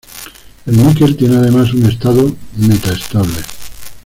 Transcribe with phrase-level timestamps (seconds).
[0.65, 3.37] El níquel tiene además un estado metaestable.